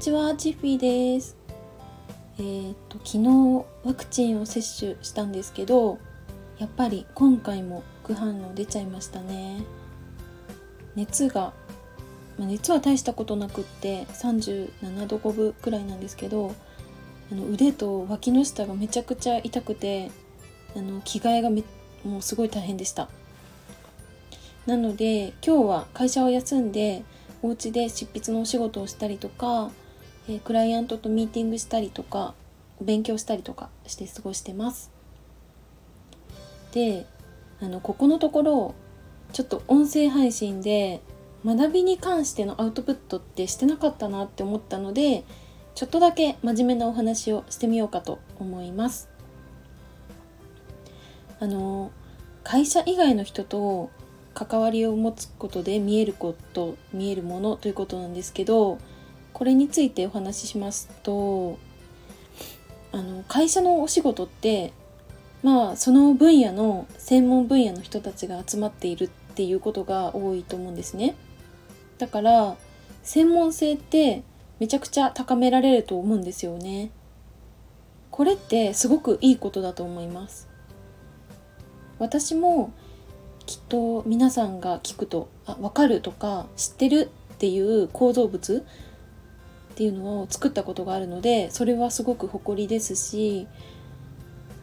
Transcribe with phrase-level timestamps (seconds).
[0.00, 1.36] ちは、チッフィーです。
[2.38, 5.98] えー、っと昨日ワクチンを接種したんですけど、
[6.58, 9.62] やっぱり今回も副反応出ちゃいましたね。
[10.96, 11.52] 熱が、
[12.38, 16.54] まあ、熱は大したことなくって37度5分くらいなんですけど、
[17.30, 20.10] あの腕と脇の下がめちゃくちゃ痛くて、
[20.74, 21.62] あの着替えがめ
[22.04, 23.10] もうすごい大変でした。
[24.64, 27.02] なので今日は会社を休んで
[27.42, 29.70] お家で執筆のお仕事をしたりとか、
[30.30, 32.34] えー、クライアントとミーティングしたりとか
[32.80, 34.92] 勉強したりとかして過ごしてます。
[36.72, 37.04] で
[37.60, 38.74] あのここのところ
[39.32, 41.00] ちょっと音声配信で
[41.44, 45.24] 学びに関してのアウトプットってしてなかったなって思ったので
[45.74, 49.08] ちょっとだけ真面目なお話をしてみようかと思います。
[51.40, 51.90] あの
[52.44, 53.90] 会社以外の人と
[54.32, 58.78] 関わりを持つことで見えること見えるものということなんですけど
[59.40, 61.58] これについてお話ししますと
[62.92, 64.74] あの会社のお仕事って
[65.42, 71.14] まあその分野の専門分野の人たちが集まっているっていうことが多いと思うんですね。
[71.96, 72.56] だから
[73.02, 74.24] 専門性って
[74.58, 76.90] めちゃくちゃ高められると思うんですよね。
[78.10, 80.50] これってすごくいいことだと思います。
[81.98, 82.74] 私も
[83.46, 88.66] きっと皆さんが聞くとあ分かるとか知ってるっていう構造物
[89.80, 93.46] っていうのを作ったことがあるのでそれはすごく誇りですし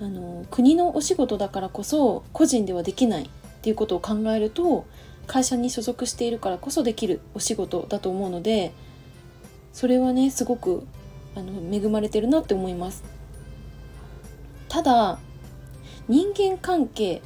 [0.00, 3.28] あの国のお仕事だからこそ個人ではできないっ
[3.62, 4.86] ていうことを考えると
[5.28, 8.72] 会社に所属しているからこそできるお仕事だと思うので
[9.72, 10.84] それはねすごく
[11.36, 13.04] あの恵まれてるなって思います。
[14.68, 15.20] ただ
[16.08, 17.22] 人間関係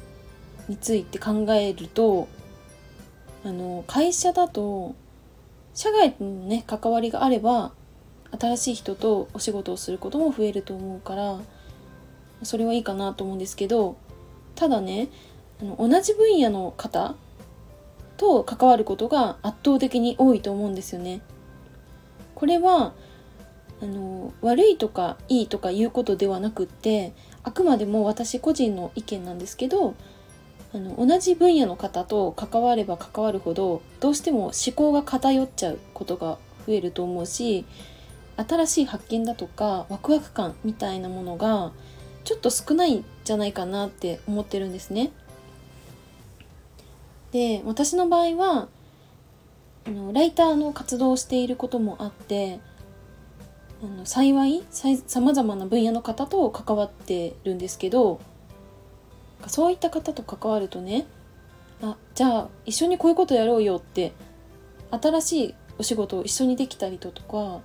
[0.67, 2.27] について考えると
[3.43, 4.93] あの会社だと
[5.73, 7.71] 社外のね関わりがあれば
[8.37, 11.39] 新しい人とお仕事をすることも増えると思うから
[12.43, 13.97] それはいいかなと思うんですけど
[14.55, 15.09] ただね
[15.61, 17.15] あの同じ分野の方
[18.17, 21.21] と関わることが圧倒的に多いと思うんですよね。
[22.35, 22.93] これは
[23.81, 27.13] あの悪いとかいいとかいうことではなくって
[27.43, 29.95] あくまでも私個人の意見なんですけど
[30.73, 36.37] あの同じ分野の方と関われば関わるほどどうしても思考が偏っちゃうことが
[36.67, 37.65] 増えると思うし
[38.47, 41.71] 新しい発見だとかワクワク感みたいなものが
[42.23, 45.11] ちょっと少ないんじゃないかなって思ってるんですね。
[47.31, 48.67] で私の場合は
[49.85, 52.59] あのライターの活動をしていることもあって
[53.83, 58.19] あの幸いさまざまな分野の方と関わってるんですけど
[59.47, 61.05] そういった方と関わるとね
[61.81, 64.11] あじゃあ一緒にこういうことやろうよって
[64.91, 67.61] 新しいお仕事を一緒にできたりとか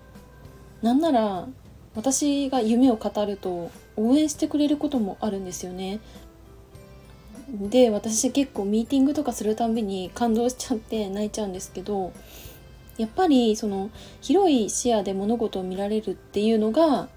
[0.84, 1.49] なんなら
[1.95, 5.99] 私が夢を語ると応援してくれることもあるんですよね。
[7.49, 12.12] で私結構ミーティングとかするたびに感動しちゃって泣いちゃうんですけど
[12.99, 13.91] やっぱりその
[14.21, 17.09] 広い視野で物事を見られるっていうのが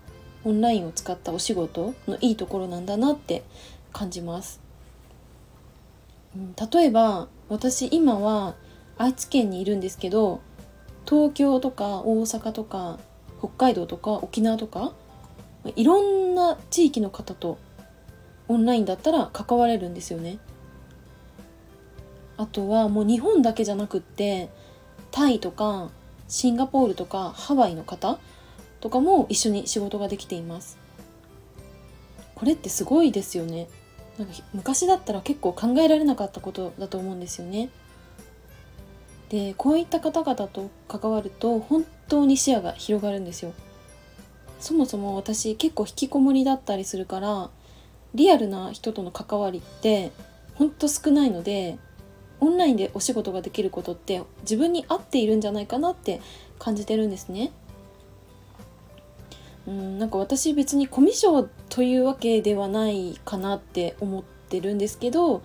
[0.45, 3.43] オンラインを使ったお仕事のいいところなんだなって
[3.91, 4.61] 感じます。
[6.71, 8.55] 例えば私今は
[8.97, 10.39] 愛知県にいるんですけど
[11.05, 12.99] 東京とか大阪とか
[13.39, 14.93] 北海道とか沖縄とか
[15.75, 17.57] いろんな地域の方と
[18.47, 20.39] オンラインだったら関われるんですよね。
[22.37, 24.49] あとはもう日本だけじゃなくって
[25.11, 25.89] タイとか
[26.27, 28.19] シンガポールとかハワイの方
[28.79, 30.77] とかも一緒に仕事ができています。
[32.35, 33.67] これってすごいですよね。
[34.17, 37.69] なんか昔だったら結構考えられなかったことだと思うんですよね。
[39.29, 43.53] でこういった方々と関わると本当に視野が広がるんですよ。
[44.59, 47.49] そもそも私結構引きこもりだったりするから
[48.15, 50.11] リアルな人との関わりって
[50.55, 51.77] ほんと少ないので
[52.39, 56.21] オンラインでお仕事ができることって自分に合っているんじゃないかなって
[56.57, 57.51] 感じてるんですね。
[59.67, 65.43] うんなんか私別にコミュ障というわけではないかなって思ってるんですけど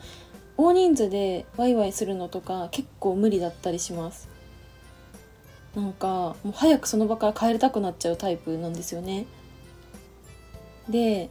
[0.57, 4.29] 大人数でワイワイするのとか結構無理だったりします。
[5.75, 9.27] なんかもう早くその場から帰りたくなっちゃうタイプなんですよね。
[10.89, 11.31] で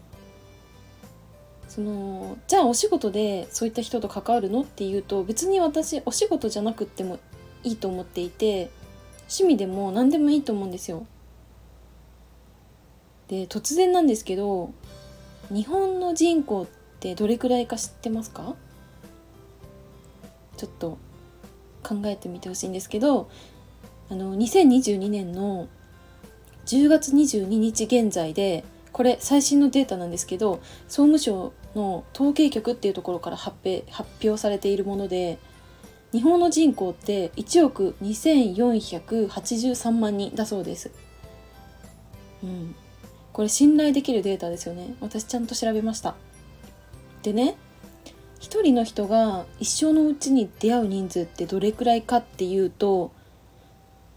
[1.67, 7.19] そのじゃあお仕事でそういった人と関わるのっていうと別に私お仕事じゃなくっても
[7.63, 8.71] いいと思っていて
[9.29, 11.05] 趣味でも何でもいいと思うんですよ。
[13.27, 14.73] で突然なんですけど
[15.49, 16.65] 日本の人口っ
[16.99, 18.55] てどれくらいか知ってますか？
[20.61, 20.99] ちょっと
[21.81, 23.31] 考えてみてほしいんですけど
[24.11, 25.67] あの2022年の
[26.67, 35.39] 10月22日現在でこれ最新のデータなんですけど総務省の統計局っていうところから発表発表されているもので
[36.11, 40.91] 日本の人口って1億2483万人だそうです。
[42.43, 42.75] うん、
[43.33, 44.93] これ信頼できるデータですよね。
[44.99, 46.15] 私ちゃんと調べました。
[47.23, 47.55] でね、
[48.41, 53.11] 一人の人が一生のうちに出会う人数ってどれくらいかっていうと、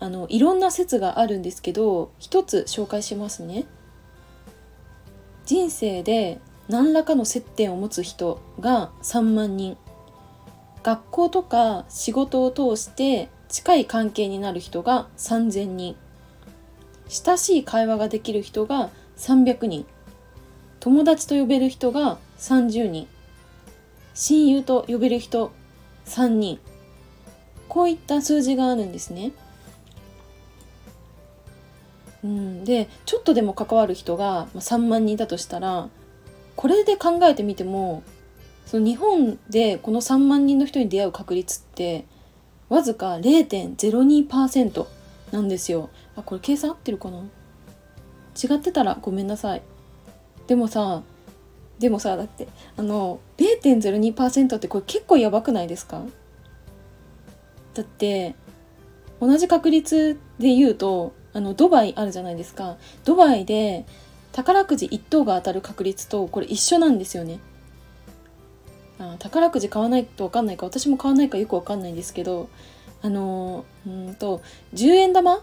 [0.00, 3.66] あのいろんな説があるんですけど、一つ紹介しますね。
[5.44, 9.76] 人生で何らかの接点を持つ人が3万人。
[10.82, 15.96] 学校とか仕事を通して近い関係になる人が3,000人。
[17.08, 18.88] 親しい会話ができる人が
[19.18, 19.84] 300人。
[20.80, 23.06] 友達と呼べる人が30人。
[24.14, 25.52] 親友と呼べる人
[26.06, 26.58] 3人
[27.68, 29.32] こういった数字があるんですね。
[32.22, 35.88] うん、でちょっとでも関わる人が3万人だとしたら
[36.56, 38.02] これで考えてみても
[38.64, 42.06] その日本でこの3万人の人に出会う確率って
[42.70, 44.86] わずか0.02%
[45.32, 45.90] なんですよ。
[46.16, 47.18] あこれ計算合ってるかな？
[47.18, 49.62] 違ってたらごめんなさい。
[50.46, 51.02] でもさ
[51.78, 56.02] でもさだってあの0.02%ってこれ結構やばくないですか？
[57.74, 58.34] だって
[59.20, 62.76] 同じ確率で言うとあのドバイあるじゃないですか。
[63.04, 63.84] ドバイで
[64.32, 67.40] 宝くじ1等が当たる確率とこれ一緒なんですよね。
[68.98, 72.48] あ宝くじ買わないと分かんないか私も買わないかよく分かんないんですけど
[73.02, 74.40] あのうんと
[74.74, 75.42] 10円玉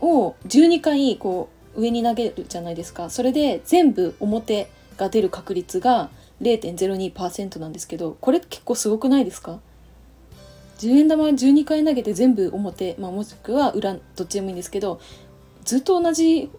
[0.00, 3.10] を12回こう上に投げるじゃないですか。
[3.10, 6.10] それで全部表が出る確率が
[6.42, 9.60] 0.02%なんですけどこれ結構すごくないですか
[10.78, 15.00] ？10円玉12回投げて全部表、まあ、もしくは裏どっちでもいいんですけど
[15.64, 16.50] ずっと同じ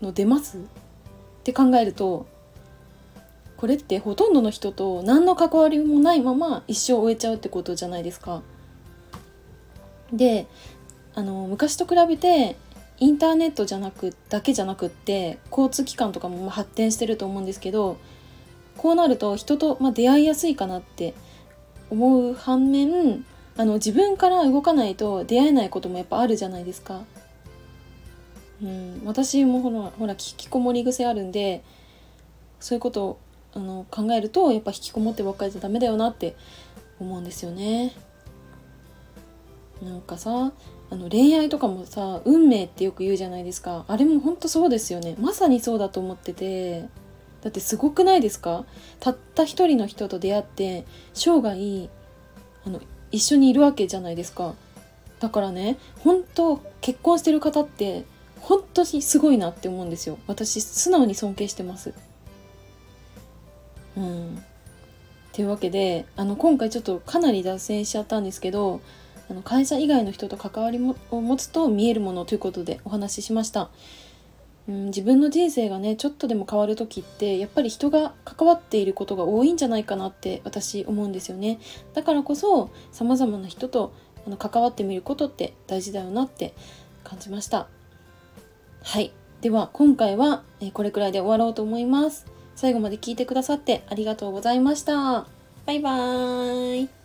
[0.00, 0.58] の出ます？
[0.58, 0.60] っ
[1.42, 2.26] て考えると
[3.56, 8.42] これってほとんどの人と何の関わりもないまま一生終えちゃうってことじゃないですか。
[10.12, 10.46] で
[11.14, 12.56] あの昔と比べて
[12.98, 17.98] インターネットじゃなくだけじゃなくって交通機関とかも発展してると思うんですけど
[18.76, 21.14] こうなると人と、まあ、出会いやすいかなって
[21.90, 23.24] 思う反面
[23.56, 27.02] あの自分から動かないと出会えないこともやっぱあるじゃないですか。
[28.62, 31.64] うん、私もほらほら引きこもり癖あるんで
[32.60, 33.18] そういうことを
[33.54, 36.36] あの考えるとやっぱ引きこもってばっかりじゃダメだよなって
[37.00, 37.92] 思うんですよね。
[39.82, 40.52] なんかさ
[40.92, 43.86] あの恋愛とかもさ運命ってよく言うじゃないですか。
[43.88, 45.16] あれもほんとそうですよね。
[45.18, 46.88] まさにそうだと思ってて。
[47.40, 48.66] だってすごくないですか？
[49.00, 50.84] たった一人の人と出会って
[51.14, 51.88] 生涯
[52.64, 52.80] あの
[53.10, 54.54] 一緒にいるわけじゃないですか。
[55.18, 58.04] だからね本当結婚してる方って
[58.40, 60.18] 本当にすごいなって思うんですよ。
[60.26, 61.94] 私素直に尊敬してます。
[63.96, 64.36] うん。
[64.36, 64.40] っ
[65.32, 68.82] ていうわけであの今回ちょっとかなり脱線しちゃったんですけど
[69.28, 70.78] あの会社以外の人と関わり
[71.10, 73.70] を持つと見えるものということでお話ししました。
[74.68, 81.58] うん、自分の人生がねちょっとでも変わる時ってやっぱり人が関わっていることが多いんじゃないかなって私思うんですよね
[81.94, 83.92] だからこそさまざまな人と
[84.24, 86.54] あの関わってみることって大事だよなって
[87.02, 87.66] 感じました
[88.84, 95.26] はいでは今回はこれくらいで終わろうと思います最後まで聞いてくださってありがとうございました。
[95.66, 97.01] バイバーイ。